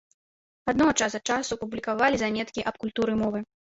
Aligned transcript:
Адно, 0.73 0.87
час 0.99 1.17
ад 1.21 1.33
часу 1.35 1.61
публікавалі 1.67 2.15
заметкі 2.25 2.69
аб 2.71 2.75
культуры 2.85 3.13
мовы. 3.27 3.49